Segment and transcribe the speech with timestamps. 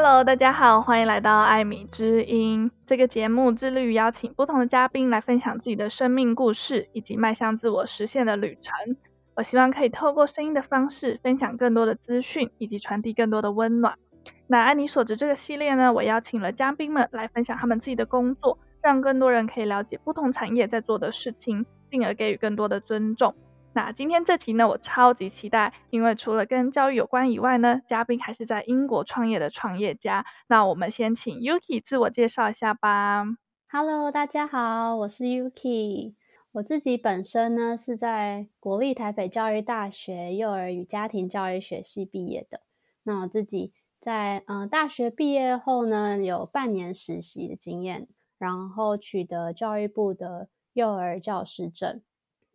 [0.00, 8.96] Hello，大家好，欢迎来到艾米之音这个节目，致力于邀请不同的嘉宾来分享自己的生命故事以及迈向自我实现的旅程。
[9.34, 13.98] 我希望可以透过声音的方式，分享更多的资讯以及传递更多的温暖。
[14.46, 23.34] 那安妮所知这个系列呢，我邀请了嘉宾们来分享他们自己的工作，让更多人可以了解不同产业在做的事情，进而给予更多的尊重。
[23.74, 30.24] 那今天这期呢，我超级期待，因为除了跟教育有关以外呢，嘉宾还是在英国创业的创业家。
[30.48, 33.24] 那我们先请 Yuki 自我介绍一下吧。
[33.70, 36.14] Hello，大家好，我是 Yuki。
[36.52, 42.62] 我自己本身呢是在国立台北教育大学幼儿与家庭教育学系毕业的。
[43.04, 52.00] 那我自己在嗯、呃、大学毕业后呢，有半年实习的经验，然后取得教育部的幼儿教师证。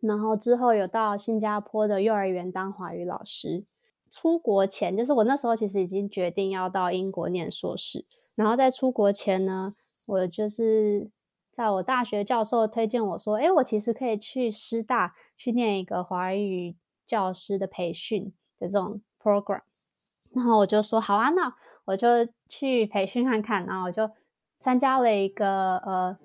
[0.06, 3.64] 然后之后有到新加坡的幼儿园当华语老师。
[4.10, 8.04] 出国前，就是我那时候其实已经决定要到英国念硕士。
[8.36, 9.72] 然后在出国前呢，
[10.06, 11.10] 我就是
[11.50, 19.62] 在我大学教授推荐我说，诶，我其实可以去师大去念一个华语教师的培训的这种 program。
[20.34, 21.52] 然后我就说好啊，那
[21.86, 22.08] 我就
[22.48, 23.66] 去培训看看。
[23.66, 24.08] 然后我就
[24.60, 26.16] 参加了一个呃，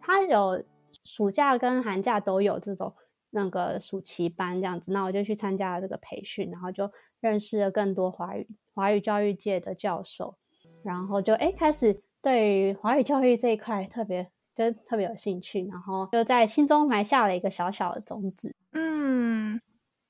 [0.00, 0.62] 他有
[1.04, 2.94] 暑假跟寒假都有这种。
[3.34, 6.88] 那个暑期班这样子，那我就去参加了这个培训，然后就
[7.20, 10.36] 认识了更多华语华语教育界的教授，
[10.84, 18.54] 然后就哎开始对于华语教育这一块特别就特别有兴趣，然后就在心中埋下了一个小小的种子。
[18.72, 19.60] 嗯，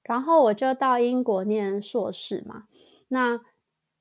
[0.02, 2.64] 然后我就到英国念硕士嘛。
[3.08, 3.40] 那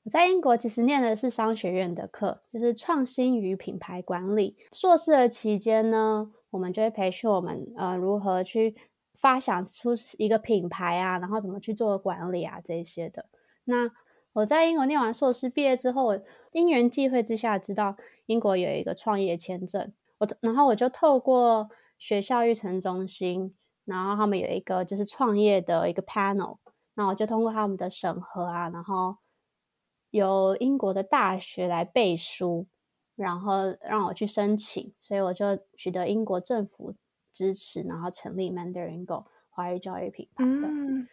[0.04, 4.58] 我在英国其实念的是商学院的课，就是创新与品牌管理。
[4.74, 8.76] 硕士的期间呢，我们就会培训我们呃如何去。
[9.14, 13.26] 发想出一个品牌啊，然后怎么去做管理啊，这些的。
[13.66, 13.90] 那
[14.34, 16.20] 我在英国念完硕士毕业之后，
[16.52, 17.96] 因缘际会之下知道
[18.26, 23.56] 英国有一个创业签证，我然后我就透过学校育成中心，
[23.86, 26.58] 然后他们有一个就是创业的一个 panel，
[26.96, 29.18] 那我就通过他们的审核啊，然后
[30.10, 32.66] 由英国的大学来背书，
[33.16, 36.96] 然后让我去申请，所以我就取得英国政府。
[37.34, 40.92] 支持，然后成立 Mandarin Go 华语教育品牌这样子。
[40.92, 41.08] 嗯、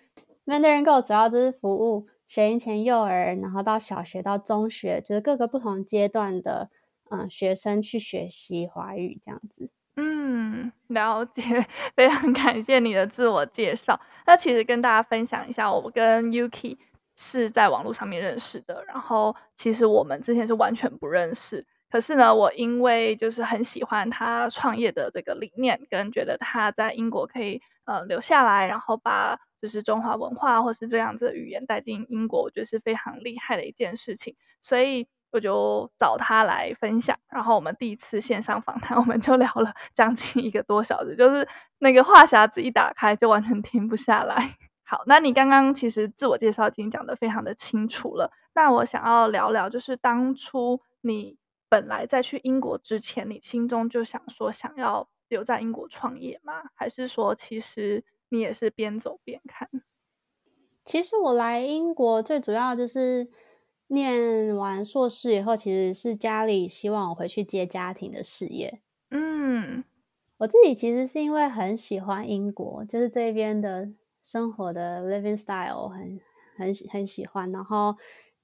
[0.44, 6.70] Mandarin Go 主要就是服务学龄前幼儿，然后到小学到中学，就是各个不同阶段的
[7.10, 9.70] 嗯学生去学习华语这样子。
[9.97, 11.42] 嗯，了解，
[11.97, 14.00] 非常感谢你的自我介绍。
[14.25, 16.78] 那其实跟大家分享一下，我跟 Yuki
[17.16, 21.66] 是在网络上面认识的，然后其实我们之前是完全不认识。
[21.90, 34.36] 可是呢，我因为就是很喜欢他创业的这个理念，跟觉得他在英国可以呃留下来，然后把就是中华文化或是这样子的语言带进英国，我觉得是非常厉害的一件事情。
[34.62, 37.18] 所以我就找他来分享。
[37.28, 41.48] 然后我们第一次线上访谈， 我们就聊了将近一个多小时，就是
[41.80, 44.56] 那个话匣子一打开就完全停不下来。
[44.86, 48.30] 好，那你刚刚其实自我介绍已经讲得非常的清楚了。
[48.54, 51.39] 那我想要聊聊，就是当初你。
[51.70, 56.64] 本来在去英国之前，你心中就想说想要留在英国创业吗？
[56.75, 59.70] 还是说其实你也是边走边看？
[60.84, 63.30] 其实我来英国最主要就是
[63.86, 68.80] 念完硕士以后，其实是家里希望我回去接家庭的事业。
[69.10, 69.84] 嗯，
[70.38, 73.88] 我自己其实是因为很喜欢英国，就是这边的
[74.20, 76.20] 生活的 living style 很
[76.56, 77.97] 很很喜欢，然后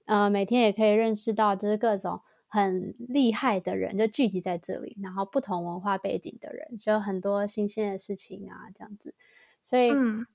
[0.04, 2.20] 呃每天也可以认识到就是各种。
[2.48, 9.14] 很厉害的人就聚集在这里，然后不同文化背景的人，就有很多新鲜的事情啊，这样子。
[9.62, 10.26] 所以，嗯、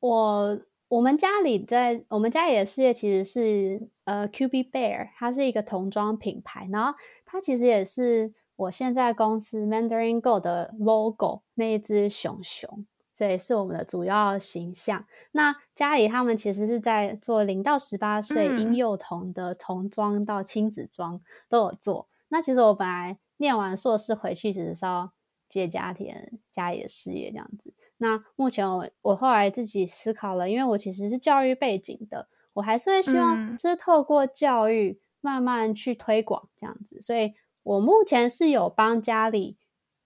[0.00, 12.86] 我我们家里在我们家里的事业其实是呃，QB Bear，它是一个童装品牌，然后它其实也是我现在公司 Mandarin Go 的 logo 那一只熊熊。
[13.14, 15.04] 这也是我们的主要形象。
[15.32, 22.06] 那家里他们其实是在做零到十八岁婴幼童的童装到亲子装都有做。
[22.08, 25.12] 嗯、那其实我本来念完硕士回去只是要
[25.48, 26.14] 接家庭
[26.50, 27.74] 家里的事业这样子。
[27.98, 37.00] 那目前我我后来自己思考了，因为我其实是教育背景的，我还是会希望就是透过教育慢慢去推广这样子。
[37.00, 39.56] 所以我目前是有帮家里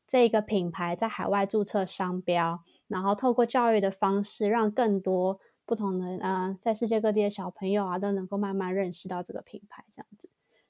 [0.06, 2.60] 这个品牌在海外注册商标。
[2.88, 10.28] 然后透过教育的方式，让更多不同的呃，在世界各地的小朋友啊，都能够慢慢认识到这个品牌，这样子。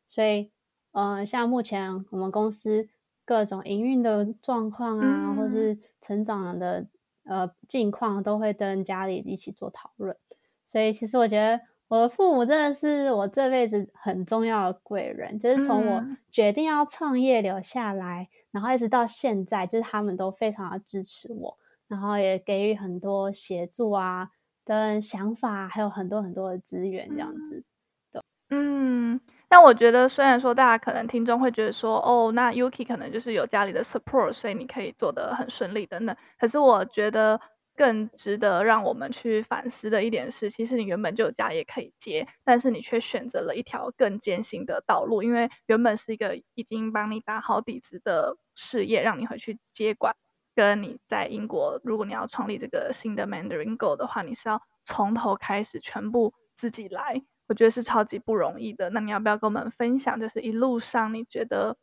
[0.09, 0.51] 所以，
[0.93, 2.89] 呃，像目前我们公司
[3.25, 6.87] 各种营运的状况啊，嗯、或是成长的
[7.25, 10.17] 呃近况，都会跟家里一起做讨论。
[10.65, 21.59] 所以，其实我觉得我的父母真的是我这辈子很重要的贵人，就是从我决定要创业留下来，嗯、然后一直到现在，就是他们都非常的支持我，
[21.89, 24.29] 然后也给予很多协助啊
[24.65, 27.65] 的想法，还有很多很多的资源这样子。
[28.13, 37.41] 对，嗯，但我觉得虽然说大家可能听众会觉得说，哦，那 Yuki 可能就是有家里的 support，所以你可以做得很顺利等等，可是我觉得。
[37.79, 50.17] 更值得让我们去反思的一点是，其实你原本就有家也可以接，但是你却选择了一条更艰辛的道路，因为原本是一个已经帮你打好底子的事业，让你回去接管。
[50.57, 58.91] 跟你在英国，如果你要创立这个新的 Mandarin Go 的话，你是要从头开始，全部自己来，我觉得是超级不容易的。
[58.91, 61.77] 那你要不要跟我们分享，就是一路上你觉得？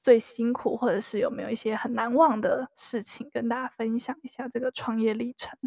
[0.00, 5.58] 最辛苦，或者是有没有一些很难忘的事情，跟大家分享一下这个创业历程？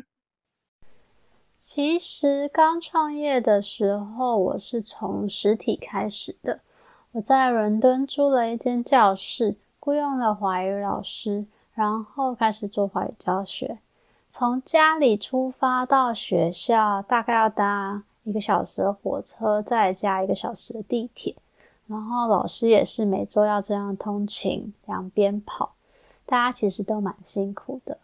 [1.57, 6.61] 其实刚创业的时候，我是从实体开始的。
[7.11, 11.45] 我在伦敦租了一间教室，雇佣了华语老师，
[11.81, 13.79] 然后开始做华语教学。
[14.27, 21.35] 从家里出发到学校，大概要搭一个小时的火车，再加一个小时的地铁。
[21.87, 25.73] 然后老师也是每周要这样通勤，两边跑，
[26.27, 27.97] 大家其实都蛮辛苦的。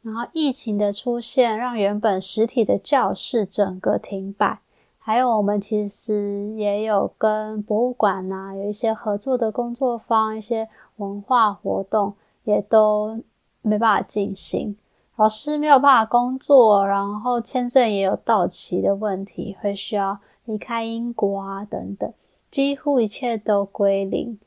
[0.00, 4.60] 然后疫情的出现，让原本实体的教室整个停摆，
[4.98, 12.14] 还有我们其实也有跟博物馆呐、啊、有一些合作的工作坊，一些文化活动
[12.44, 13.20] 也都
[13.60, 14.76] 没办法进行，
[15.16, 22.12] 老师没有办法工作，然后签证也有到期的问题，会需要离开英国啊等等。
[22.50, 24.38] 几乎一切都归零，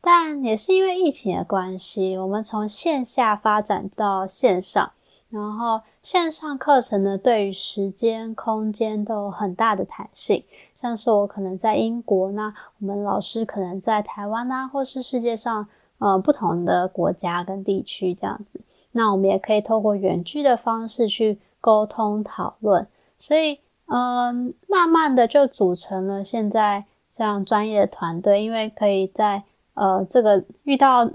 [0.00, 4.92] 但也是因为疫情的关系，我们从线下发展到线上，
[5.28, 10.42] 然后线上课程呢，对于时间、空间都有很大的弹性。
[10.80, 15.66] 像是我可能在英国，那我们老师可能在台湾啊，或是世界上
[15.98, 18.60] 呃不同的国家跟地区这样子，
[18.92, 22.86] 那我们也可以透过远距的方式去沟通讨论，
[23.18, 26.84] 所以嗯、慢慢的就组成了现在。
[27.16, 29.44] 这样专业的团队，因为可以在
[29.74, 31.08] 呃这个遇到，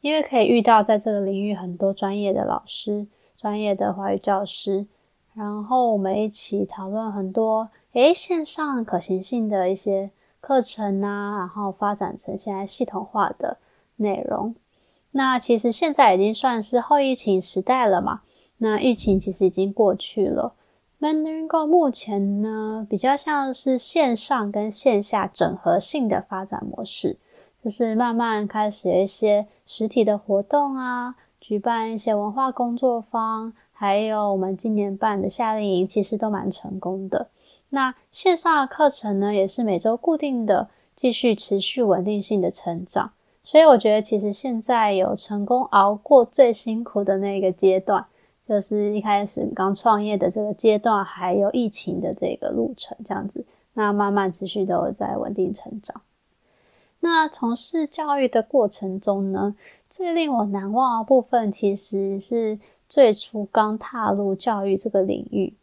[0.00, 4.88] 因为可以遇到在这个领域很多专业的老师、专业的华语教师，
[5.34, 10.10] 然后我们一起讨论很多诶线上可行性的一些
[10.40, 13.56] 课程啊，然后发展成现在系统化的
[14.02, 14.54] 内容。
[15.12, 18.22] 那其实现在已经算是后疫情时代了嘛，
[18.58, 20.54] 那疫情其实已经过去了。
[21.00, 27.16] Mandarin Go 目前呢，比较像是线上跟线下整合性的发展模式，
[27.64, 37.30] 就是慢慢开始一些实体的活动啊，举办一些文化工作坊，还有我们今年办的夏令营，其实都蛮成功的。
[37.70, 43.12] 那线上的课程呢，也是每周固定的，继续持续稳定性的成长。
[43.42, 48.06] 所以我觉得，其实现在有成功熬过最辛苦的那个阶段。
[48.48, 53.44] 就是一开始刚创业的这个阶段，还有疫情的这个路程，这样子，
[53.74, 56.02] 那慢慢持续都有在稳定成长。
[56.98, 59.54] 那从事教育的过程中呢，
[59.88, 65.54] 最令我难忘的部分，其实是最初刚踏入教育这个领域，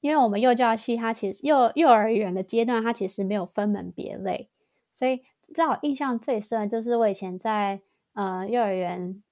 [0.00, 4.48] 因为我们幼教系它其实幼幼儿园的阶段，它其实没有分门别类，
[4.92, 7.82] 所以在我印象最深的就是我以前在
[8.14, 9.22] 呃幼儿园。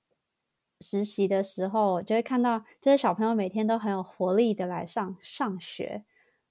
[0.83, 6.03] 实习的时候，我就会看到这些小朋友每天都很有活力的来上上学，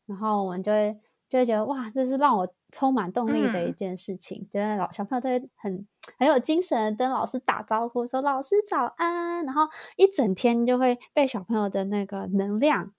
[0.06, 4.48] 然后我们就会就会觉得哇，这是让我充满动力的一件事情。
[4.52, 5.88] 觉得老小朋友都会很
[6.20, 12.94] 很有精神，跟老师打招呼说“老师早安”，然后一整天就会被小朋友的那个能量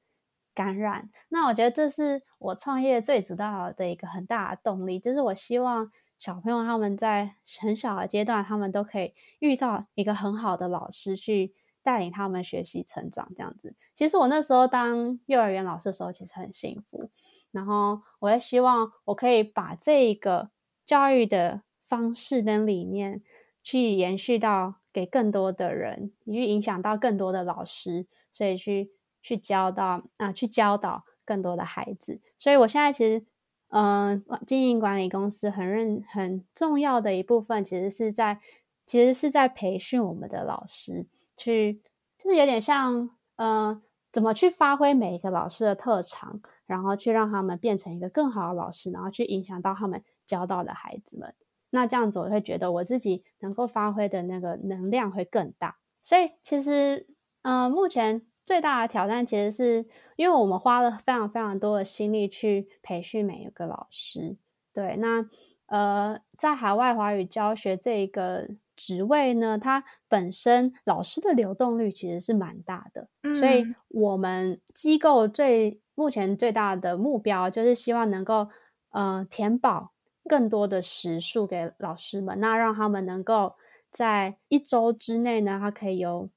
[0.53, 1.11] 感染。
[1.29, 5.93] 那我觉得这是我创业最主要的一个很大的动力，就是我希望。
[6.21, 13.75] 小朋友他们在很小的阶段，他们都可以遇到一个很好的老师去带领他们学习成长，这样子。
[13.95, 17.11] 其实我那时候当幼儿园老师的时候，其实很幸福。
[17.53, 20.51] 然后我也希望我可以把这个
[20.85, 23.23] 教育的方式跟理念
[23.63, 32.21] 去延续到给更多的人，去影响到更多的老师，所以去去教到啊，去教导更多的孩子。
[32.39, 33.25] 所以我现在其实。
[33.71, 38.41] 嗯，经营管理公司很认很重要的一部分，其实是在
[38.85, 41.81] 其实是在培训我们的老师，去
[42.19, 43.81] 就是有点像，嗯，
[44.13, 51.33] 怎么去发挥每一个老师的特长，然后去让他们变成一个更好的老师，然后去影响到他们教到的孩子们。
[51.71, 55.77] 那这样子，我会觉得我自己能够发挥的那个能量会更大。
[56.03, 57.07] 所以，其实，
[57.43, 58.27] 嗯，目前。
[58.51, 64.37] 最大的挑战其实是因为我们花了非常非常多的心力去培训每一个老师。
[64.73, 65.25] 对，那
[65.67, 78.49] 呃，在海外华语教学这个职位呢，它本身老师的流动率其实是蛮大的，嗯、所以我们机构最目前最大的目标就是希望能够
[78.91, 79.93] 呃填饱
[80.29, 83.55] 更多的时数给老师们，那让他们能够
[83.93, 86.29] 在一周之内呢，他可以有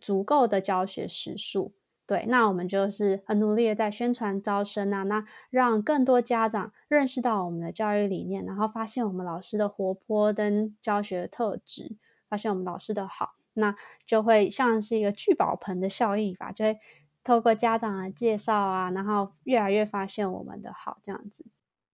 [0.00, 1.74] 足够的教学时数。
[2.06, 11.96] 对，那我们就是很努力的在宣传招生啊，那让更多家长认识到我们的教育理念，然后发现我们老师的活泼跟教学特质，
[12.28, 13.74] 发现我们老师的好，那
[14.06, 16.78] 就会像是一个聚宝盆的效应吧，就会
[17.24, 21.44] 透过家长的介绍啊，然后越来越发现我们的好，这样子。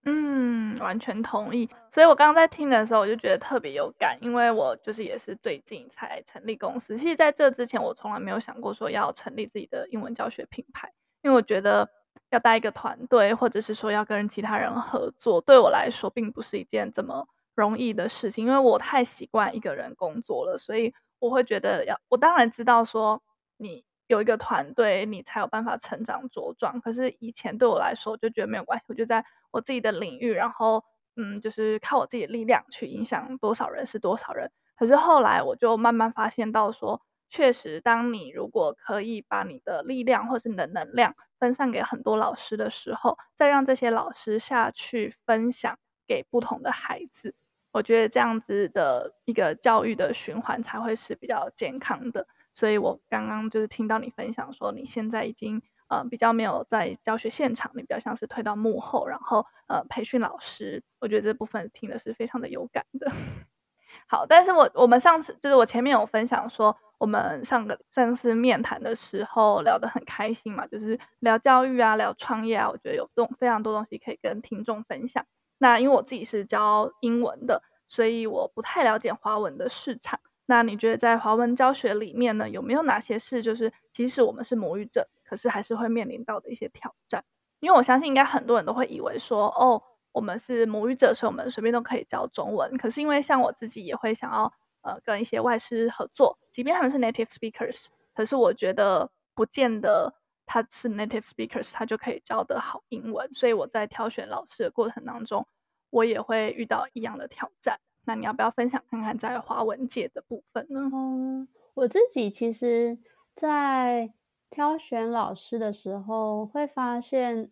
[0.04, 1.68] 嗯，完全同意。
[1.92, 6.98] 所以我刚刚在听的时候，我就觉得特别有感，因为我就是也是最近才成立公司。
[6.98, 10.90] 其实在这之前，我从来没有想过说要成立自己的英文教学品牌，
[11.22, 11.88] 因为我觉得
[12.30, 23.22] 要带一个团队，或者是说要跟其他人合作，对我来说并不是一件这么容易的事情，因为我太习惯一个人工作了，所以我会觉得要，我当然知道说
[23.56, 23.84] 你。
[24.08, 26.82] 有一个团队，你才有办法成长茁壮。
[26.82, 30.82] 可是以前对我来说，我就觉得没有关系，我就在我自己的领域，然后
[31.14, 34.50] 嗯，就是靠我自己的力量去影响多少人是多少人。
[34.76, 47.34] 可是后来我就慢慢发现到说，确实，当你如果可以把你的力量或是你的能量分散给很多老师的时候，再让这些老师下去分享给不同的孩子，
[47.72, 52.26] 我觉得这样子的一个教育的循环才会是比较健康的。
[52.52, 60.82] 所以我刚刚就是听到你分享说，你现在已经呃比较没有在教学现场，你比较像是推到幕后，然后呃培训老师。
[61.00, 63.12] 我觉得这部分听的是非常的有感的。
[64.08, 75.24] 好，但是我我们上次就是我前面有分享说，我们上个上次面谈的时候聊得很开心嘛，就是聊教育啊，聊创业啊，我觉得有这种非常多东西可以跟听众分享。
[75.58, 80.18] 那因为我自己是教英文的，所以我不太了解华文的市场。
[80.44, 87.24] 那你觉得在华文教学里面呢，有没有哪些事就是即使我们是母语者，可是还是会面临到的一些挑战？
[87.60, 92.76] 因为我相信应该很多人都会以为说，哦，我们是母语者，所以我们随便都可以教中文。
[92.76, 100.12] 可是因为像我自己也会想要呃跟一些外师合作，即便他们是 native speakers，可是我觉得不见得
[100.44, 103.32] 他是 native speakers，他就可以教得好英文。
[103.32, 105.46] 所以我在挑选老师的过程当中，
[105.88, 107.80] 我也会遇到一样的挑战。
[108.04, 110.90] 那你要不要分享看看在华文界的部分呢？
[110.92, 112.98] 嗯，我自己其实，
[113.34, 114.12] 在
[114.52, 117.50] 挑选老师的时候，会发现，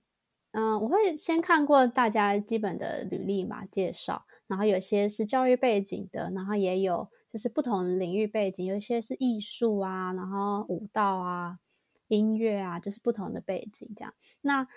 [0.50, 11.58] 嗯，我会先看过大家基本的履历嘛，介绍，然后有些是教育背景的，然后也有就是不同领域背景，有一些是艺术啊，然后舞蹈啊、
[12.08, 14.12] 音乐啊，就是不同的背景这样。
[14.42, 14.68] 那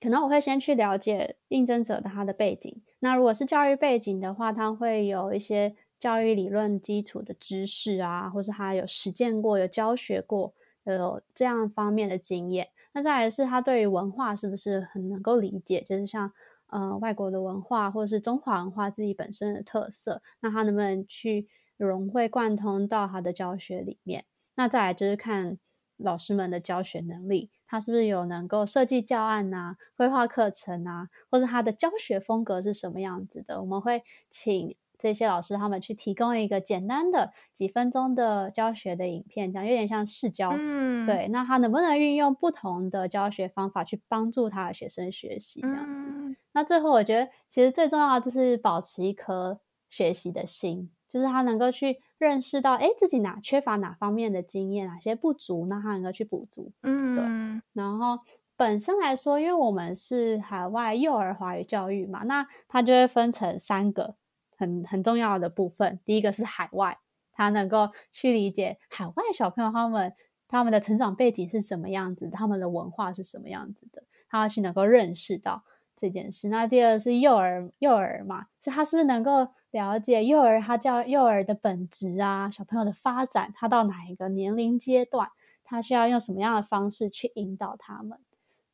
[0.00, 2.80] 可能我会先去了解应征者的他的背景。
[3.00, 12.68] 那如果是教育背景的话，他会有一些教育理论基础的知识啊，或是他有实践过、有教学过、有这样方面的经验。
[12.92, 15.82] 那再来是他对于文化是不是很能够理解？
[15.82, 16.32] 就是像
[16.66, 24.24] 呃外国的文化，或者是中华文化自己本身的特色，那他能不能去融会贯通到他的教学里面？
[24.54, 25.58] 那再来就是看
[25.96, 27.50] 老师们的教学能力。
[27.66, 33.62] 他是不是有能够设计教案啊、规划课程啊，或者他的教学风格是什么样子的？
[33.62, 40.54] 我们会请这些老师他们去提供一个简单的几分钟的教学的影片，这样有点像试教。
[40.56, 41.26] 嗯，对。
[41.32, 45.60] 那他能不能运用不同的教学方法去帮助他的学生学习？
[45.60, 46.04] 这样子。
[46.06, 46.36] 嗯。
[46.52, 49.58] 那最后，我觉得其实最重要的就是保持一颗
[49.90, 50.90] 学习的心。
[51.08, 56.72] 就是他能够去认识到，哎，自己哪缺乏哪方面的经验，哪些不足，那他能够去补足。
[56.82, 57.62] 嗯，对。
[57.74, 58.18] 然后
[58.56, 64.14] 本身来说，因为我们是海外幼儿华语教育嘛，那它就会分成三个
[64.62, 65.98] 很很重要的部分。
[66.04, 66.96] 第一个是海外，
[67.32, 70.12] 他能够去理解海外小朋友他们
[70.46, 75.64] 他们的成长背景是什么样子，他们的文化是什么样子的，他要去能够认识到
[75.96, 76.48] 这件事。
[76.48, 85.28] 那第二是幼儿，幼儿嘛，所以他是不是能够了解幼儿，他教幼儿的本质啊，小朋友的发展，他到哪一个年龄阶段，
[85.64, 88.18] 他需要用什么样的方式去引导他们？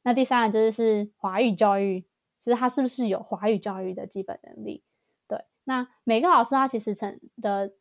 [0.02, 2.00] 那第三个就是是华语教育，
[2.40, 4.82] 就是他是不是有华语教育的基本能力？
[5.68, 7.72] 对，那每个老师他其实成的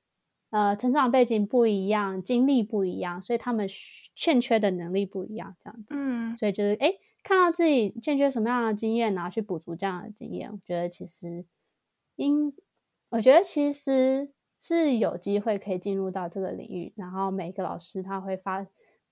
[0.50, 3.68] 呃成长背景不一样，经历不一样，所以他们
[4.14, 5.88] 欠缺的能力不一样，这样子。
[5.92, 11.46] 嗯，所以就是诶，看到自己欠缺什么样的经验，然后去补足这样的经验，我觉得其实
[12.18, 12.54] 应。
[13.10, 18.68] 我觉得其实是有机会可以进入到这个领域，然后每个老师他会发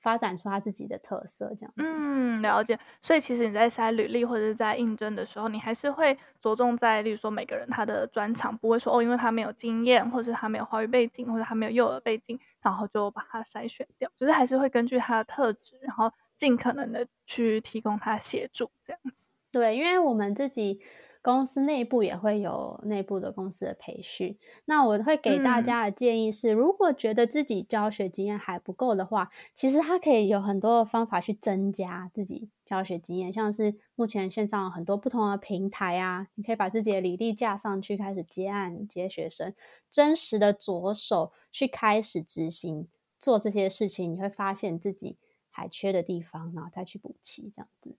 [0.06, 1.84] 发展出他自己的特色，这样子。
[1.84, 2.78] 嗯，了解。
[3.02, 14.08] 所以其实你在筛履历或者是在应征的时候，你还是会着重在，例如说每个人他的专长，不会说哦，因为他没有经验，或者他没有华语背景，或者他没有幼儿背景，然后就把他筛选掉。
[14.16, 19.28] 就是还是会根据他的特质，然后尽可能的去提供他协助，这样子。
[19.52, 20.80] 对，因为我们自己。
[21.26, 24.38] 公司内部也会有内部的公司的培训。
[24.66, 39.56] 那我会给大家的建议是，嗯、如果觉得自己教学经验还不够的话，其实它可以有很多的方法去增加自己教学经验，像是目前线上有很多不同的平台啊，你可以把自己的履历架上去，开始接案接学生，
[39.90, 45.18] 真实的着手去开始执行做这些事情，你会发现自己
[45.50, 47.96] 还缺的地方，然后再去补齐这样子。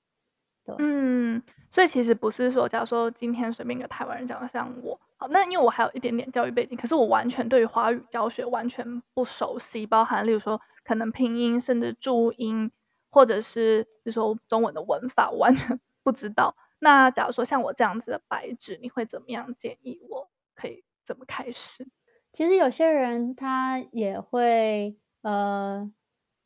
[0.79, 12.71] 嗯，所以其实不是说，假如说今天随便一个台湾人讲的像我，好，那因为我还有一点点教育背景，可是我完全对于华语教学完全不熟悉，包含例如说可能拼音，甚至注音，
[13.11, 16.55] 或者是就是说中文的文法，我完全 不知道。
[16.79, 21.89] 那假如说像我这样子的白纸，你会怎么样建议我可以怎么开始？
[22.33, 25.91] 其实有些人他也会呃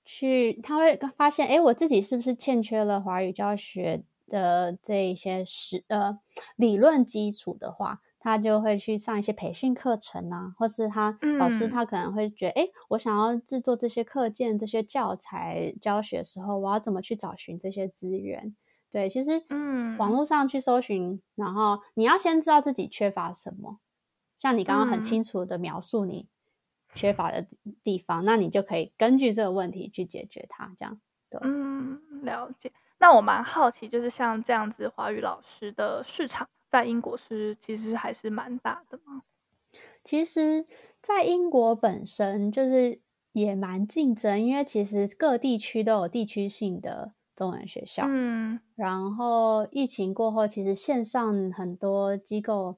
[0.05, 4.05] 去，他会发现，哎，我自己是不是欠缺了华语教学？
[4.31, 6.19] 的这一些实呃
[6.57, 18.55] 理论基础的话，他就会去上一些培训课程啊，或是他、嗯、老师他可能会觉得，哎，我想要制作这些课件、这些教材教学的时候，我要怎么去找寻这些资源？
[18.91, 23.79] 对，其实嗯，网络上去搜寻，然后你要先知道自己缺乏什么，
[24.39, 26.29] 像你刚刚很清楚的描述你
[26.95, 27.47] 缺乏的
[27.83, 32.73] 地方，嗯、那你就可以根据这个问题去解决它，这样对，嗯，了解。
[33.00, 39.23] 那我蛮好奇，就是像这样子华语老师的市场，在英国是其实还是蛮大的吗？
[40.04, 40.66] 其实，
[41.00, 43.00] 在英国本身就是
[43.33, 48.04] 也蛮竞争，因为其实各地区都有地区性的中文学校。
[48.06, 52.76] 嗯，然后疫情过后，其实线上很多机构，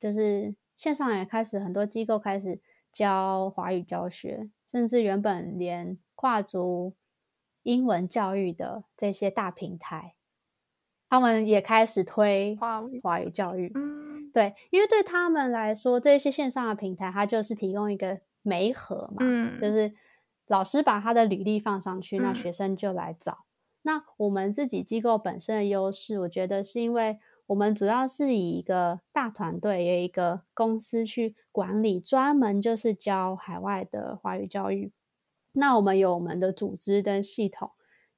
[0.00, 2.60] 就是线上也开始很多机构开始
[2.92, 6.94] 教华语教学，甚至原本连跨族。
[7.62, 10.14] 英文教育的这些大平台，
[11.08, 13.70] 他们也开始推华语教育。
[13.74, 19.92] 嗯，对，因为对他们来说，这些线上的平台，它就是提供一个媒合嘛，嗯，就是
[20.46, 23.32] 老师把他的履历放上去，那学生就来找。
[23.32, 23.46] 嗯。
[23.82, 34.92] 那我们自己机构本身的优势，我觉得是因为我们主要是以一个大团队，有一个公司去管理，专门就是教海外的华语教育。
[35.52, 37.70] 那我们有我们的组织跟系统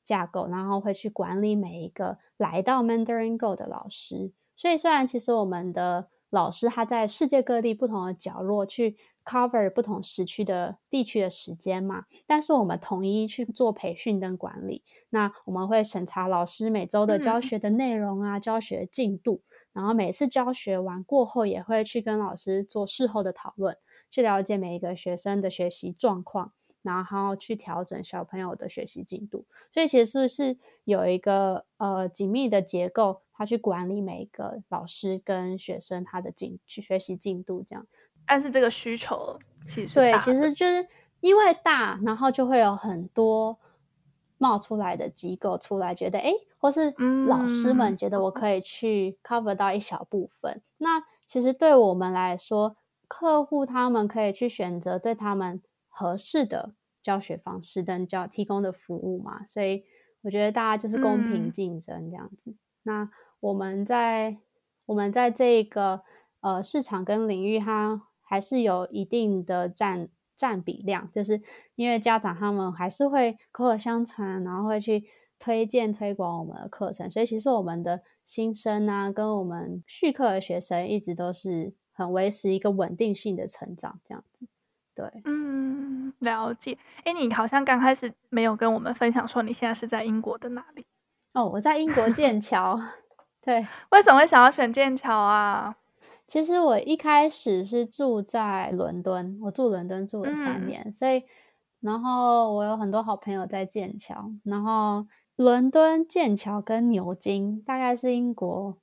[0.05, 4.33] 架构，然后会去管理每一个来到 Mandarin Go 的老师。
[4.55, 14.83] 所以虽然其实我们的老师他在世界各地不同的角落去 cover 不同时区的地区的时间嘛，但是我们统一去做培训跟管理。
[15.11, 19.43] 那我们会审查老师每周的教学的内容啊，嗯、教学进度，
[19.73, 23.77] 然后每次教学完过后也会去跟老师做事后的讨论，
[24.11, 26.53] 去了解每一个学生的学习状况。
[26.83, 37.87] 然后去调整小朋友的学习进度，所以其实是有一个呃紧密的结构，他去管理每一个老师跟学生他的进去学习进度这样。
[38.27, 40.85] 但是这个需求其实对，其实就是
[41.21, 43.57] 因为大，然后就会有很多
[44.39, 46.93] 冒出来的机构出来，觉得哎，或是
[47.29, 50.51] 老师们觉得我可以去 cover 到一小部分。
[50.55, 55.63] 嗯、那其实对我们来说，客户他们可以去选择对他们。
[55.95, 59.85] 合适的教学方式跟教提供的服务嘛，所以
[60.23, 62.51] 我觉得大家就是公平竞争这样子。
[62.51, 64.39] 嗯、那我们在
[64.87, 66.03] 我们在这个
[66.41, 71.43] 呃市场跟领域，它还是有一定的占占比量，就是
[71.75, 75.05] 因为家长他们还是会口耳相传，然后会去
[75.39, 84.47] 推荐推广我们的课程，所以其实我们的新生啊，跟我们续课的学生一直都是很维持一个稳定性的成长这样子。
[84.95, 86.77] 对，嗯，了解。
[87.05, 90.85] 哎，你好像刚开始没有跟我们分享说你现在是在英国的哪里？
[91.33, 92.79] 哦，我在英国剑桥。
[93.41, 95.75] 对， 为什么会想要选剑桥啊？
[96.27, 101.25] 其实我一开始是住在伦敦，我住伦敦住了三年，嗯、所以
[101.81, 108.79] 然后我有很多好朋友在剑桥，然后伦敦、剑桥跟牛津大概是英国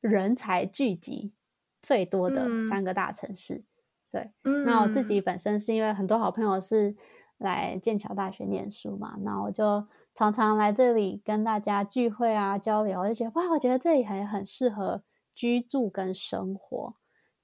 [0.00, 1.32] 人才聚集
[1.80, 3.54] 最多的三个大城市。
[3.54, 3.64] 嗯
[4.16, 4.32] 对，
[4.64, 6.94] 那我自己本身是因为很多好朋友是
[7.38, 15.02] 来剑桥大学念书嘛，那我就常常来这里跟大家聚会啊交流，我就觉得哇，我觉得这里很很适合
[15.34, 16.94] 居住跟生活。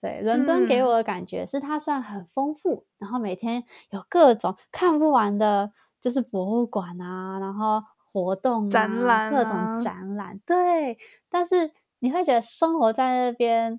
[0.00, 7.82] 对，伦敦给我的感觉是它算很丰富，然后每天有各种看不完的就是博物馆啊，然后
[8.12, 10.98] 活动啊，展览啊，各种展览，对。
[11.28, 13.78] 但是你会觉得生活在那边，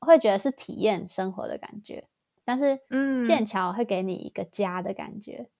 [0.00, 2.08] 会觉得是体验生活的感觉。
[2.44, 5.50] 但是，嗯，剑桥会给你一个家的感觉，嗯、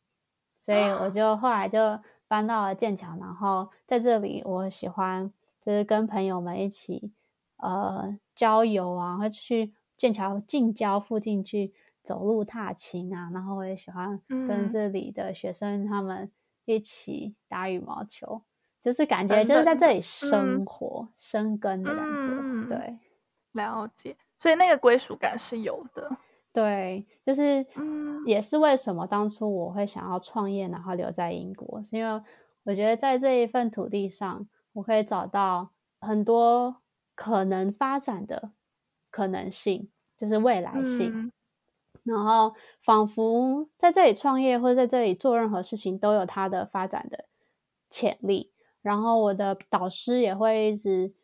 [0.61, 7.12] 所以我就后来就搬到了剑桥，然后在这里，我喜欢就是跟朋友们一起
[7.59, 11.72] 呃郊游啊，会去剑桥近郊附近去
[12.03, 16.33] 走路踏青啊，然后我也喜欢跟这里的学生他们
[16.64, 18.44] 一起打羽毛球，嗯、
[18.81, 22.98] 就是感觉就是在这里生活、嗯、生根的感觉，嗯、对，
[23.53, 26.11] 了解，所以那个归属感是有的。
[26.53, 27.64] 对，就是，
[28.26, 32.22] 也是为什么当初我会想要创业，然后留在英国，是因为
[32.64, 36.79] 我觉得在这一份土地上，我可以找到很多
[37.14, 38.50] 可能发展的
[39.12, 41.12] 可能性，就是未来性。
[41.14, 41.33] 嗯、
[42.03, 47.26] 然后，仿佛在这里创业或者在这里做任何事情，都有它的发展的
[47.88, 48.50] 潜力。
[48.83, 51.14] 然后，我的导师也会一直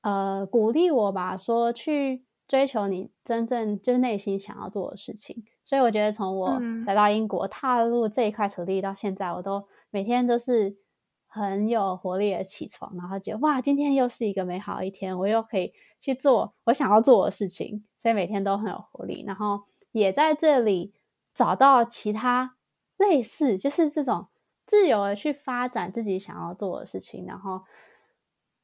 [0.00, 2.24] 呃鼓励我吧，说去。
[2.48, 10.78] 追求你真正就是内心想要做的事情，所以我觉得从我来到英国，踏入这一块土地到现在，我都每天都是
[11.26, 19.22] 很有活力的起床，然后觉得哇，今天又是一个美好的一天，我又可以去做我想要做的事情，所以每天都很有活力。
[19.26, 20.94] 然后也在这里
[21.34, 22.56] 找到其他
[22.96, 24.28] 类似，就是这种
[24.64, 27.64] 自由的去发展自己想要做的事情，然后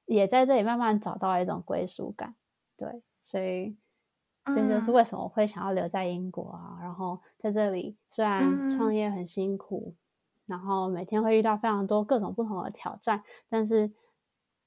[0.07, 2.35] 也在这里慢慢找到一种归属感，
[2.79, 3.03] 对。
[3.25, 3.75] 所以，
[4.45, 6.77] 这就是为什么我会想要留在英国啊。
[6.79, 9.97] 嗯、然后在这里，虽然创业很辛苦，嗯、
[10.45, 13.91] 然后每天会遇到非常多各种不同的挑战，但是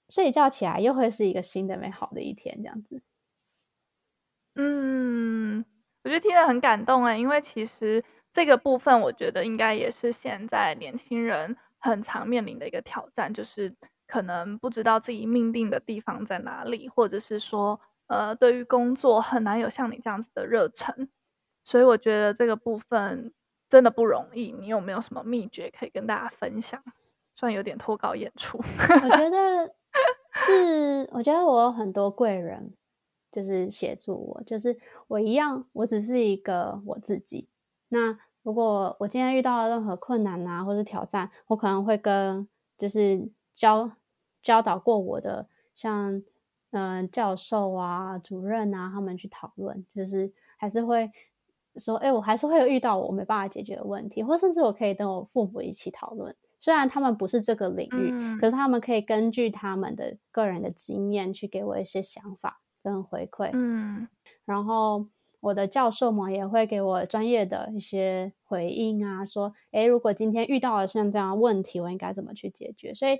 [0.09, 3.03] 睡觉起来又会是一个新的美好的一天，这样子。
[4.55, 5.63] 嗯，
[6.03, 13.75] 我觉得听得很感动哎，因为其实这个部分，我觉得应该也是现在年轻人很常面临的一个挑战，就是
[14.07, 17.79] 可能不知道自己命定的地方在哪里，或者是说。
[18.07, 21.09] 呃，对于工作很难有像你这样子的热忱，
[21.63, 23.33] 所以我觉得这个部分
[23.69, 24.53] 真的不容易。
[24.53, 26.81] 你有没有什么秘诀可以跟大家分享？
[27.35, 29.75] 算有点脱稿演出，我觉 得
[30.35, 32.73] 是，我觉得我有很多贵人，
[33.29, 37.49] 就是协助我，就是我一样，我只是一个我自己。
[37.89, 43.91] 那如果我今天遇到了任何困难啊，或是挑战，我可能会跟就是教
[44.41, 46.23] 教导过我的像。
[46.71, 51.09] 嗯，教授啊，主任啊，他们去讨论，就是还是会
[51.77, 56.35] 说，哎，我还是会有遇到我没办法解决的问题，或甚至我可以跟我父母一起讨论。
[56.59, 63.51] 虽然他们不是这个领域，嗯、可是他们可以根据他们的个人的经验去给我一些想法跟回馈。
[63.53, 64.07] 嗯，
[64.43, 65.07] 然后
[65.39, 72.93] 我的教授们也会给我专业的一些回应啊，说，哎，如果今天遇到了像这样的问题，我应该怎么去解决？
[72.93, 73.19] 所以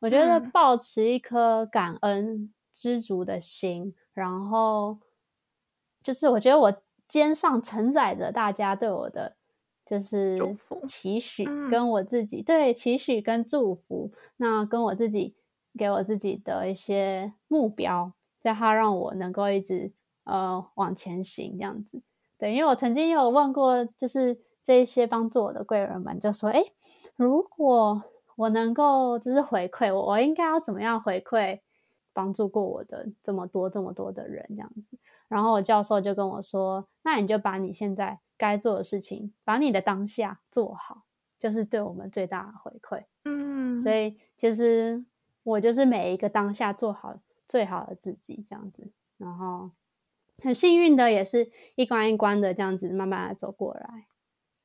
[0.00, 2.52] 我觉得保持一颗感恩。
[2.78, 4.98] 嗯知足的心，然后
[6.00, 9.34] 就是我觉得我肩上承载着大家对我的
[9.84, 10.38] 就是
[10.86, 15.34] 期许，跟我自己、嗯、对期许跟祝福，那跟我自己
[15.76, 22.00] 给我自己的一些目标，在它让我能够一直呃往前行这样子。
[22.38, 26.62] 对，因为我曾经有问过，就是这一些帮助我的贵人们，就说：哎，
[27.16, 28.04] 如果
[28.36, 31.58] 我能够就是回馈我，我应该要怎么样回馈？
[32.18, 41.04] 帮助过我的这么多这么多的人，这样子，然后我教授就跟我说：“那你就把你现在该做的事情，把你的当下做好，
[41.38, 45.04] 就是对我们最大的回馈。”嗯，所以其实
[45.44, 49.70] 我就是每一个当下做好最好的自己，这样子，然后
[50.42, 54.08] 很幸运的也是一关一关的这样子慢慢的走过来。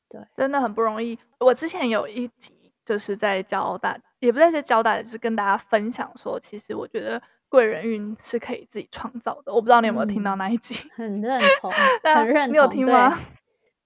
[0.10, 1.20] 对，真的很不容易。
[1.40, 7.22] 我之前有一集就是在教大，也不在这教大，就是跟大家分享说，其实我觉得。
[7.54, 10.74] 贵人运是可以自己创造的，我不知道你有没有听到那一集？
[10.98, 12.54] 嗯、很认同， 很认同。
[12.54, 13.16] 你有听吗？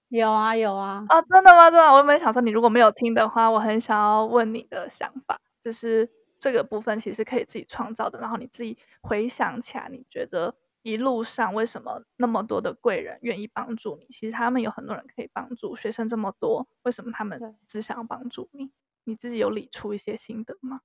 [0.08, 1.04] 有啊，有啊。
[1.06, 1.70] 啊，真的吗？
[1.70, 1.84] 真的？
[1.92, 8.18] 我原本想说，你如果没有听的话，我很想要问你的想法，就是这个部分其实可以自己创造的。
[8.18, 14.06] 然后你自己回想起来，你觉得一路上为什么那么多的贵人愿意帮助你？
[14.14, 18.70] 其实他们有很多人可以帮助，学生这么多，为什么他们只想要帮助你？
[19.04, 20.80] 你自己有理出一些心得吗？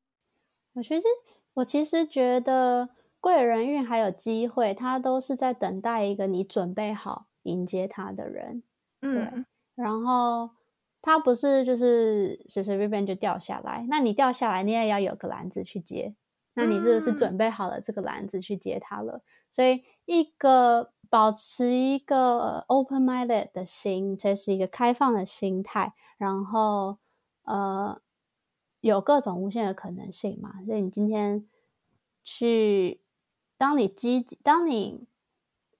[0.73, 1.03] 我觉得。
[1.55, 2.89] 我其实觉得
[3.19, 8.63] 贵人运还有机会，他都是在等待一个你准备好迎接他的人。
[9.01, 9.45] 嗯，对。
[9.75, 10.49] 然后
[11.01, 16.15] 他不是就是随随便便就掉下来，那你掉下来，你也要有个篮子去接。
[16.55, 19.17] 那你是不是准备好了这个篮子去接他了？
[19.17, 19.21] 嗯。
[19.49, 26.97] 所以一个保持一个 open-minded 的心，这是一个开放的心态，然后
[27.43, 28.01] 呃，
[28.87, 30.61] 有各种无限的可能性嘛。
[30.65, 31.47] 所以你今天
[32.23, 33.01] 去，
[33.57, 35.07] 当你积极，当你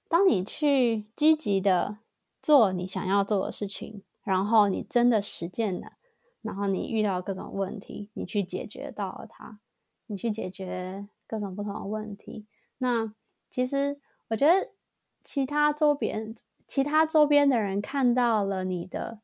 [0.08, 1.98] 当你去积极的
[2.40, 5.92] 做你想要做的事情，然后你真的实践了，
[6.40, 9.60] 然后你遇到各种问题，你去解决到了它，
[10.06, 12.46] 你去解决各种不同的问题。
[12.78, 13.12] 那
[13.50, 14.70] 其实我觉得，
[15.22, 16.34] 其他周边、
[16.66, 19.20] 其他周边的人看到了你的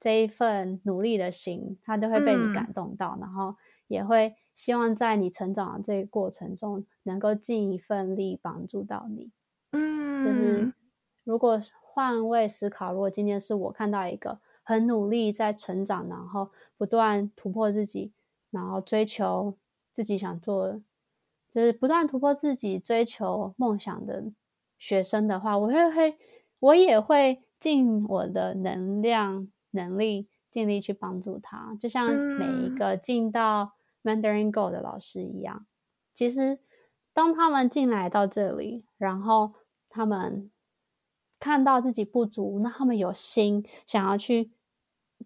[0.00, 3.54] 这一份努力的心，他都会被你感动到，嗯、然后
[3.86, 9.30] 也会希望在你成长的这个过程中，能够尽一份力帮助到你。
[9.72, 10.72] 嗯，就是
[11.22, 18.12] 如果换位思考，如果今天是我看到一个很努力在成长，然后不断突破自己，
[18.50, 19.56] 然后追求
[19.92, 20.80] 自己想做的，
[21.52, 24.32] 就是不断突破自己追求梦想的。
[24.78, 26.16] 学生的话，我会会，
[26.58, 35.66] 我也会尽我的能量、能力，尽力去帮助他，就像每一个进到 Mandarin Go 的老师一样。
[36.14, 36.58] 其实，
[37.12, 39.54] 当他们进来到这里，然后
[39.88, 40.50] 他们
[41.38, 44.52] 看到自己不足，那他们有心想要去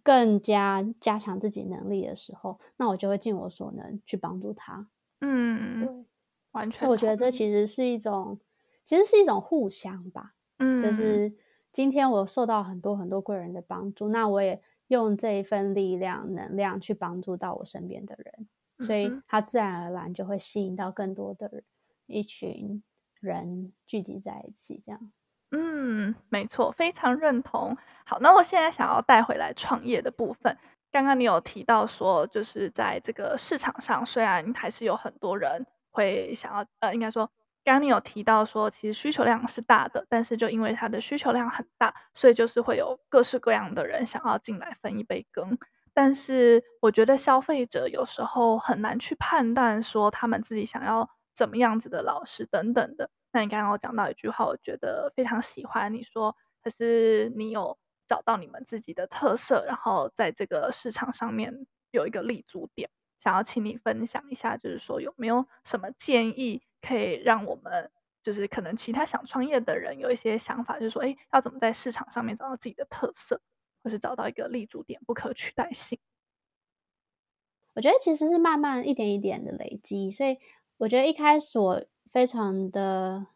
[0.02, 4.88] 更加加强自己能力的时候，那我就会尽我所能去帮助他。
[5.20, 6.04] 嗯，对，
[6.52, 6.80] 完全。
[6.80, 8.38] 所以我觉得这其实是一种。
[8.86, 11.34] 其实是一种互相吧，嗯，就是
[11.74, 21.64] 今天我受到很多很多贵人的帮助，那我也用这一份力量、能量去帮助到我身边的人，嗯、所以他自然而然就会吸引到更多的人，
[22.06, 22.80] 一群
[23.18, 25.10] 人聚集在一起，这样。
[25.50, 27.76] 嗯，没错，非常认同。
[28.06, 30.56] 好，那我现在想要带回来创业的部分，
[30.92, 37.28] 刚刚你有提到说，就是在这个市场上，虽然还是有很多人会想要，呃，应该说。
[37.64, 45.58] 刚刚你有提到说，其实需求量是大的，但是就因为它的需求量很大，所以就是会有各式各样的人想要进来分一杯羹。
[45.94, 53.08] 但是我觉得消费者有时候很难去判断说他们自己想要怎么样子的老师等等的。
[53.32, 62.90] 那你刚刚有讲到一句话，我觉得非常喜欢，你说可是你有找到你们自己的特色，然后在这个市场上面有一个立足点，
[63.22, 66.62] 想要请你分享一下，就是说有没有什么建议？
[66.84, 67.90] 可以让我们
[68.22, 73.40] 就是可能其他想创业的人有一些想法，就是说，哎，要怎么在市场上面找到自己的特色，
[73.82, 75.98] 或是找到一个立足点、不可取代性？
[77.74, 80.38] 我觉得其实是慢慢一点一点的累积，所以
[80.78, 83.26] 我觉得一开始我非常的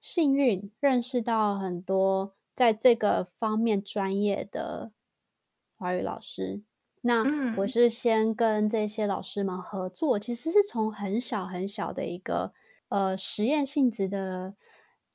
[0.00, 4.92] 幸运，认识到很多在这个方面专业的
[5.76, 6.62] 华语老师。
[7.00, 7.22] 那
[7.58, 12.52] 我是先跟这些老师们合作，其实是从很小很小的一个。
[12.88, 14.54] 呃，实验性质的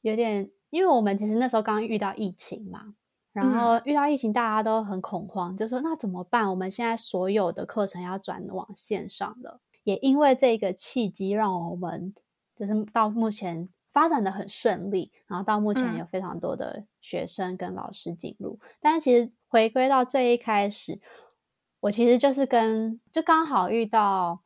[0.02, 2.94] 有点，因为我们其实那时候刚刚遇到疫情嘛，
[3.32, 6.48] 然后遇到疫情，大家都很恐慌，嗯、就说那怎么办？
[6.48, 9.60] 我们现在所有的课程要转往线上了。
[9.84, 12.14] 也因为这个契机，让我们
[12.56, 18.60] 就是到目前发展的很顺利，然后到目前有非常多的学生跟老师进入。
[18.62, 21.02] 嗯、但是其实回归到最一开始，
[21.80, 24.43] 我其实就是跟就刚好遇到。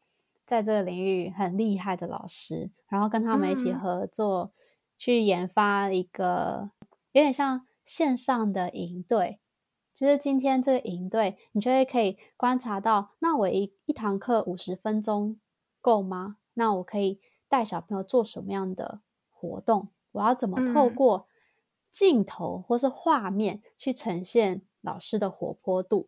[0.47, 4.53] 在这个领域很厉害的老师，然后跟他们一起合作，
[4.97, 6.71] 去研发一个
[7.11, 9.39] 有点像线上的营队。
[9.93, 15.37] 就是今天这个营队，你就会可以观察到，那我一一堂课五十分钟
[15.81, 16.37] 够吗？
[16.53, 19.89] 那我可以带小朋友做什么样的活动？
[20.13, 21.27] 我要怎么透过
[21.91, 26.07] 镜头或是画面去呈现老师的活泼度？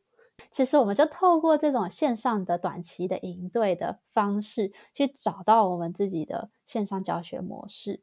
[0.51, 8.01] 其实我们就透过这种线上的短期的营队的方式，去找到我们自己的线上教学模式，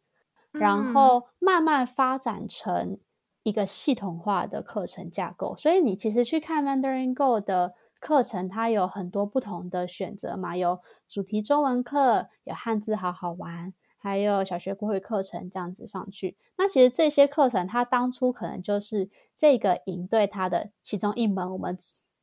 [0.52, 2.98] 然后慢慢发展成
[3.42, 5.56] 一个系统化的课程架构。
[5.56, 16.36] 所以你其实去看 Mandarin Go 的课程，它有很多不同的选择嘛，有主题中文课，有汉字好好玩，还有小学国语课程这样子上去。
[16.56, 21.76] 那其实这些课程，它当初可能就是这个营队它的其中一门，我们。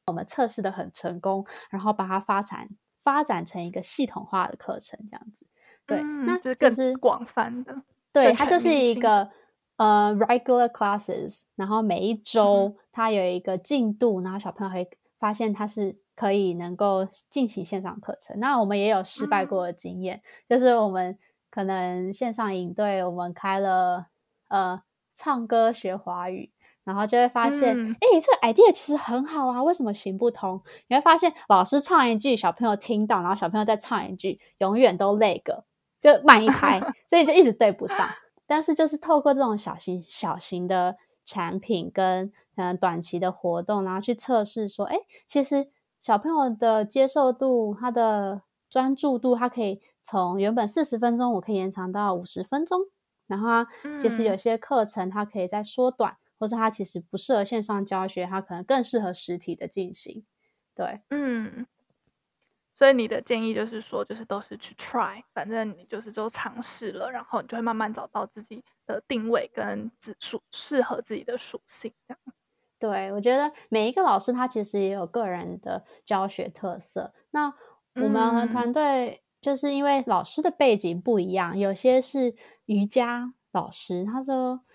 [0.07, 2.67] 我们测试的很成功，然后把它发展
[3.01, 5.45] 发展成一个系统化的课程，这样子。
[5.85, 7.81] 对，嗯、那就是更广泛的。
[8.11, 9.29] 对，它就是一个
[9.77, 14.89] 呃 regular classes，然后每一周它有一个进度，嗯、然后小朋友会
[15.19, 18.37] 发现它是可以能够进行线上课程。
[18.39, 21.17] 那我们也有失败过的经验，嗯、就是我们
[21.49, 24.07] 可能线上营队，我们开了
[24.49, 24.83] 呃
[25.15, 26.51] 唱歌学华语。
[26.83, 30.61] 然后就会发现，哎、嗯，这个 idea 其实很好啊，为什么行不通？
[30.87, 35.63] 你会发现，老师唱一句，小朋友听到，然后小朋友再唱一句，永远都那个，
[36.01, 38.09] 就慢一拍， 所以就一直对不上。
[38.45, 45.69] 但是就是透过这种小型、小型的产品跟嗯短期的活动，然后去测试说，哎，其实
[46.01, 52.81] 小朋友的接受度，他的专注度，他可以从原本四十分钟，我可以延长到五十分钟。
[53.25, 53.67] 然后，啊
[53.97, 60.25] 其实有些课程它可以再缩短，嗯、或是它其实不适合线上教学，它可能更适合实体的进行。
[60.75, 61.65] 对，嗯。
[62.75, 72.19] 所以你的建议就是说，就是都是去 try，反正你就是都尝试了，然后你就会慢慢找到自己的定位跟指属适合自己的属性这样。
[72.79, 77.13] 对，我觉得每一个老师他其实也有个人的教学特色。
[77.31, 77.53] 那
[77.95, 84.65] 我们和团队就是因为老师的背景不一样，有些是瑜伽老师，他说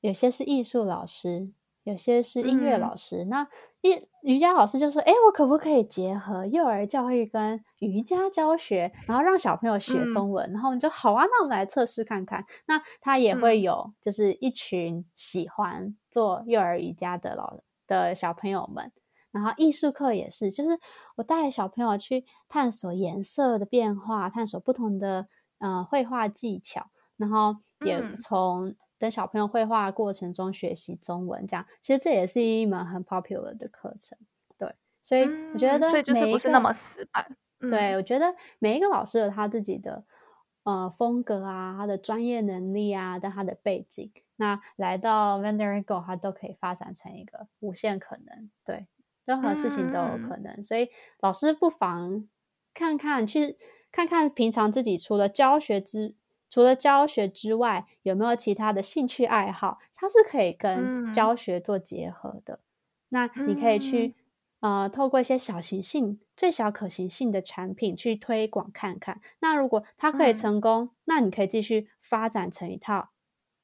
[0.00, 1.52] 有些是艺术老师。
[1.84, 3.48] 有些是音乐老师，嗯、那
[3.80, 12.44] 一瑜伽老师就说：“哎，我可不可以结合幼儿教育跟瑜伽教学，然后让小朋友学中文？”嗯、然后我们就好啊，那我们来测试看看。
[12.66, 17.56] 那他也会有，就是一群喜欢做幼儿瑜伽的老
[17.86, 18.92] 的小朋友们。
[19.30, 20.78] 然后艺术课也是，就是
[21.16, 25.26] 我带小朋友去探索颜色的变化，探索不同的
[25.58, 27.56] 呃绘画技巧，然后
[27.86, 28.76] 也从。
[28.98, 34.18] 等小朋友绘画过程中学习中文，这样其实这也是一门很 popular 的课程，
[34.58, 40.04] 对，所以我觉得所以就是不是那么死板，嗯、对，我觉得每一个老师有他自己的
[40.64, 48.88] 呃风格啊，他的专业能力啊，但他的背景，那来到 Vanderigo，他都可以发展成一个无限可能，对，
[49.24, 50.36] 任何事情都有可。
[50.36, 52.28] 能，嗯、所以老师不妨
[52.74, 53.56] 看看去
[53.92, 56.16] 看看平常自己除了教学之。
[56.50, 59.78] 除了教学之外，有没有其他的兴趣爱好？
[59.94, 62.54] 它是可以跟教学做结合的。
[62.54, 62.60] 嗯、
[63.10, 64.14] 那你可以去，
[64.60, 69.20] 嗯、呃，透过一些小型性、最小可行性的产品去推广看看。
[69.40, 73.10] 那如果它可以成功，嗯、那你可以继续发展成一套，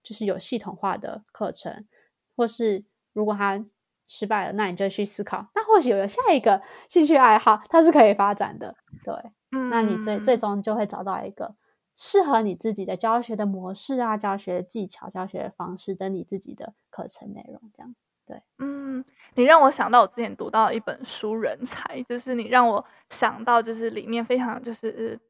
[0.02, 1.86] 就是有系统化的课程。
[2.36, 3.64] 或是如果它
[4.06, 8.76] 失败了，那你就去思考，那或许有下一个兴趣爱好，它是可以发展的。
[9.02, 9.14] 对，
[9.52, 11.54] 嗯、那你最最终就会找到一个。
[11.96, 17.94] 适合你自己的教学的模式啊，教学技巧、教学方式等你自己的课程内容，这样
[18.26, 18.42] 对。
[18.58, 19.04] 嗯，
[19.34, 25.20] 你让我想到我之前读到一本书《人才》，就是你让我想到，就是里面非常就是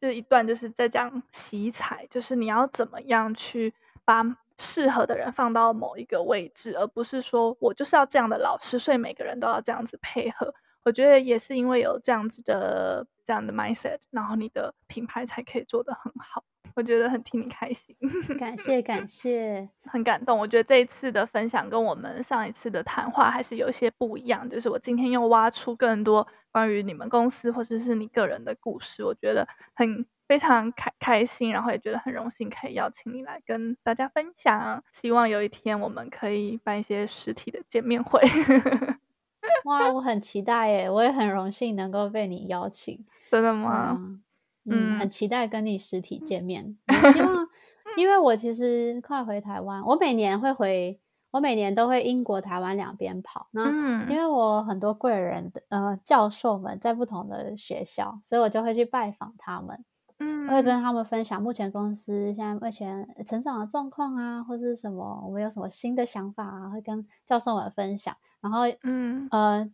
[0.00, 3.74] 就是一段就是在讲习才，就是你要怎么样去
[4.04, 4.24] 把
[4.58, 10.54] 适合的人放到某一个位置，而不是说我就是要这样的老师，所以每个人都要这样子配合。
[10.84, 13.04] 我觉得也是因为有这样子的。
[13.26, 16.44] 这样的 mindset，然后你的品牌才可以做得很好。
[16.76, 17.96] 我觉得很替你开心，
[18.36, 20.36] 感谢感谢，很感动。
[20.36, 34.82] 我觉得这一次的分享跟我们上一次的谈话还是有一些不一样，就是我今天又挖出更多关于你们公司或者是你个人的故事，我觉得很非常开开心，然后也觉得很荣幸可以邀请你来跟大家分享。
[34.92, 38.20] 希望有一天我们可以办一些实体的见面会。
[39.64, 40.90] 哇，我很期待耶！
[40.90, 43.04] 我也很荣幸能够被你邀请。
[43.30, 43.96] 真的吗？
[43.98, 44.22] 嗯，
[44.64, 46.76] 嗯，很期待跟你实体见面。
[46.86, 47.48] 我希望，
[47.96, 53.48] 因为我其实快回台湾，我每年会回，我每年都会英国、台湾两边跑。
[53.52, 53.68] 那
[54.08, 59.84] 因为我很多贵人的呃教授们在不同的学校，所以我就会去拜访他们。
[60.18, 68.16] 嗯，会跟他们分享目前公司现在目前成长的状况啊，或是什么我们有什么新的想法啊，会跟教授们分享。
[68.40, 69.70] 然后，嗯呃。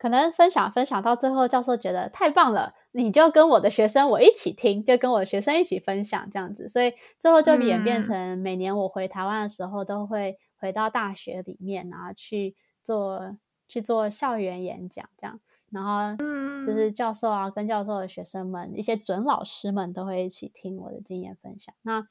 [0.00, 15.40] 可能分享分享到最后，教授觉得太棒了，你就跟我的学生我一起听，就跟我的学生一起分享这样子，所以最后就演变成每年我回台湾的时候，都会回到大学里面，然后去做去做校园演讲这样，
[15.70, 16.16] 然后
[16.64, 21.74] 就是教授啊跟教授的学生们，一些准老师们都会一起听我的经验分享。
[21.82, 22.06] 那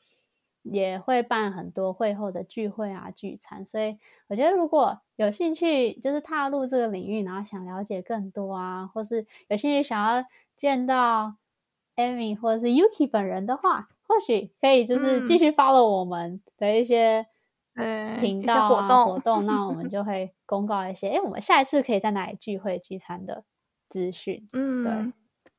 [0.63, 11.35] 也会办很多会后的聚会啊、聚餐，所以我觉得如果有兴趣，就是踏入这个领域，然后想了解更多啊，或是有兴趣想要见到
[11.95, 17.27] Amy 或者是 Yuki 本人的话，或许可以就是继续 follow 我们的一些
[18.19, 23.43] 频道啊、活动，活动那我们就 会公告一些，哎，我们下一次可以在哪里聚会聚餐的
[23.89, 24.47] 资讯。
[24.53, 25.13] 嗯，对。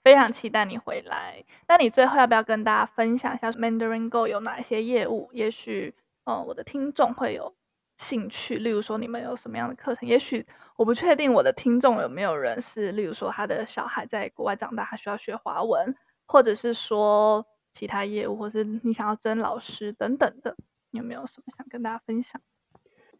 [0.05, 1.45] 非常期待你回来。
[1.67, 5.29] 那你最后要不要跟大家分享一下 Mandarin Go 有哪些业务？
[5.35, 5.95] 也许，
[6.25, 7.55] 嗯，我的听众会有
[7.99, 8.57] 兴趣。
[8.57, 10.09] 例如说，你们有什么样的课程？
[10.09, 10.47] 也许
[10.77, 15.95] 我不确定我的听众有没有人是，例如说他的小孩在国外长大，他需要学华文，
[16.27, 17.45] 或者是说
[17.75, 20.57] 其他业务，或是你想要争老师等等的，
[20.91, 22.41] 你有没有什么想跟大家分享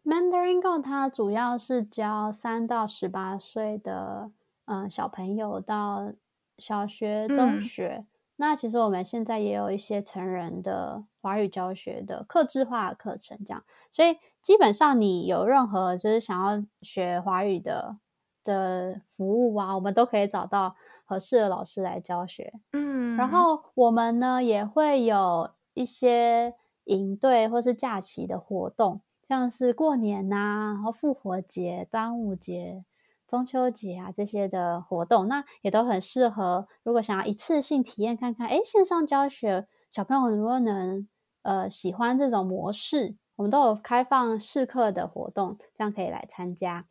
[0.03, 4.31] ？Mandarin Go 它主要是教三到十八岁的
[4.65, 6.13] 嗯小朋友到。
[6.61, 13.63] 小学、中学，嗯、那其实我们现在也有一些成人的华语教学的客制化的课程，这样。
[13.89, 17.97] 所以基本上你有任何就是想要学华语的
[18.43, 22.51] 的服务啊，我们都可以找到合适的老师来教学。
[22.73, 26.53] 嗯，然后我们呢也会有一些
[26.89, 32.83] 营队或是假期的活动，像是过年呐、啊，然后复活节、端午节、
[33.27, 36.67] 中秋节啊这些的活动，那也都很适合。
[36.83, 41.07] 如果想要一次性体验看看，哎，线上教学小朋友如果能
[41.43, 46.87] 呃喜欢这种模式，我们都有开放试课的活动，这样可以来参加。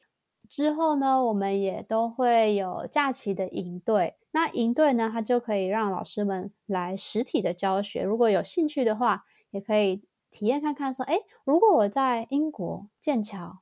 [0.49, 4.15] 之后呢，我们也都会有假期的营队。
[4.31, 8.03] 那营队呢，它就可以让老师们来实体的教学。
[8.03, 10.93] 如果有兴趣的话，也可以体验看看。
[10.93, 13.61] 说，诶，如果我在英国剑桥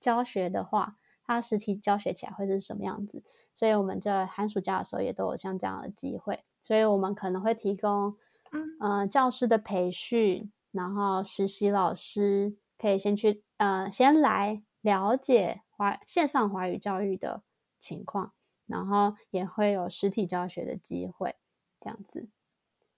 [0.00, 3.22] 教学的话，它实体教学起来会是什么样子？
[3.54, 6.44] 所以我们这寒暑假的时候也都有像这样的机会。
[6.62, 8.16] 所以我们可能会提供，
[8.52, 15.62] 嗯、呃，教师的培训，然后实习老师可以先去，呃，先来了解。
[15.70, 17.44] 华线上华语教育的
[17.78, 18.32] 情况，
[18.66, 21.36] 然后也会有实体教学的机会，
[21.80, 22.28] 这样子。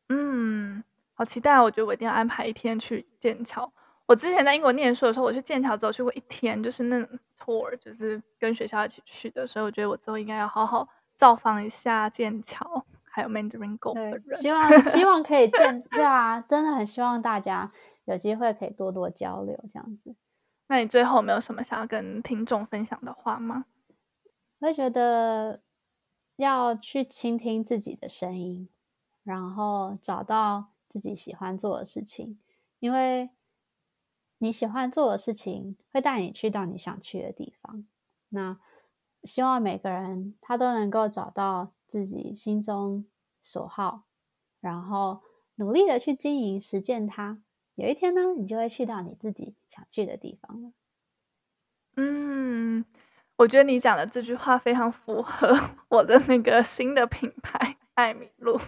[0.08, 0.82] 嗯，
[1.20, 1.60] 好期待！
[1.60, 3.70] 我觉得我一定要安排一天去剑桥。
[4.06, 9.46] 我之前在英国念书的时候，我去剑桥只有去过一天，就是那种 tour，就是跟学校一起去的。
[9.46, 14.24] 所以我觉得我之后应该要好好造访一下剑桥，还有 Mandarin Go 的人。
[14.34, 17.70] 希望希望可以 见，对啊，真的很希望大家
[18.06, 20.16] 有机会可以多多交流，这样子。
[20.68, 23.66] 那你最后有没有什么想要跟听众分享的话吗？
[24.60, 25.60] 我会觉得
[26.36, 28.70] 要去倾听自己的声音，
[29.22, 32.38] 然后找到自己喜欢做的事情，
[32.80, 33.30] 因为
[34.38, 37.86] 你喜欢做的事情会带你去到你想去的地方。
[38.30, 38.58] 那
[39.22, 43.06] 希望每个人他都能够找到自己心中
[43.40, 44.02] 所好，
[44.60, 45.22] 然后
[45.54, 47.40] 努力的去经营实践它。
[47.76, 50.72] 有一天呢，你就会去到你自己想去的地方了。
[51.96, 52.84] 嗯，
[53.36, 58.58] 我觉得你讲的这句话非常符合 我的那个新的品牌艾米露，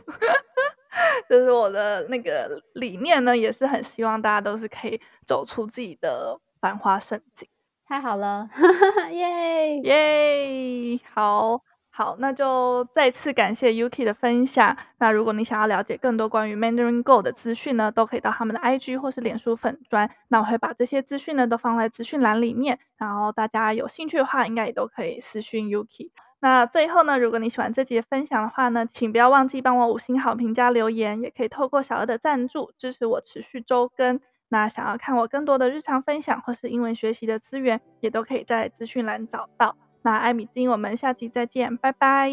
[1.29, 7.49] 就是我的那个理念呢，也是很希望大家都是可以走出自己的繁花盛景。
[7.87, 8.49] 太好了，
[9.11, 11.63] 耶耶，好。
[11.95, 14.75] 好，那就再次感谢 Yuki 的分享。
[14.99, 20.11] 那如果你想要了解更多关于 Mandarin Go 的资讯呢，都可以到他们的 IG 或是脸书粉专。
[20.29, 26.13] 那我会把这些资讯呢都放在资讯栏里面，然后大家有兴趣的话，应该也都可以私讯 Yuki。
[26.43, 34.21] 那最后呢，如果你喜欢这集的分享的话呢，请不要忘记帮我五星好评加留言，也可以透过小额的赞助支持我持续周更。
[34.49, 39.77] 那想要看我更多的日常分享或是英文学习的资源，也都可以在资讯栏找到。
[40.03, 42.29] 那艾米金，我们下集再见，拜拜，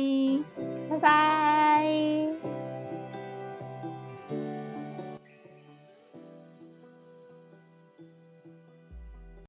[0.90, 2.59] 拜拜。